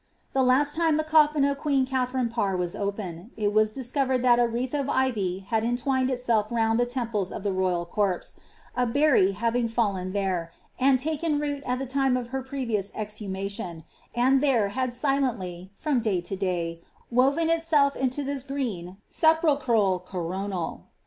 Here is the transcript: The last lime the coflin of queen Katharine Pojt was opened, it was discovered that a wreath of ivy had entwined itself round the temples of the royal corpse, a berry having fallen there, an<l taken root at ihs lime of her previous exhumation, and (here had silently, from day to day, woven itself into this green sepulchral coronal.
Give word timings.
The 0.33 0.41
last 0.41 0.79
lime 0.79 0.97
the 0.97 1.03
coflin 1.03 1.43
of 1.45 1.59
queen 1.59 1.85
Katharine 1.85 2.27
Pojt 2.29 2.57
was 2.57 2.75
opened, 2.75 3.29
it 3.37 3.53
was 3.53 3.71
discovered 3.71 4.23
that 4.23 4.39
a 4.39 4.47
wreath 4.47 4.73
of 4.73 4.89
ivy 4.89 5.45
had 5.47 5.63
entwined 5.63 6.09
itself 6.09 6.51
round 6.51 6.79
the 6.79 6.87
temples 6.87 7.31
of 7.31 7.43
the 7.43 7.53
royal 7.53 7.85
corpse, 7.85 8.33
a 8.75 8.87
berry 8.87 9.33
having 9.33 9.67
fallen 9.67 10.11
there, 10.13 10.51
an<l 10.79 10.97
taken 10.97 11.39
root 11.39 11.61
at 11.67 11.77
ihs 11.79 11.95
lime 11.95 12.17
of 12.17 12.29
her 12.29 12.41
previous 12.41 12.89
exhumation, 12.95 13.83
and 14.15 14.43
(here 14.43 14.69
had 14.69 14.91
silently, 14.91 15.69
from 15.75 15.99
day 15.99 16.19
to 16.19 16.35
day, 16.35 16.81
woven 17.11 17.47
itself 17.51 17.95
into 17.95 18.23
this 18.23 18.41
green 18.41 18.97
sepulchral 19.07 19.99
coronal. 19.99 20.87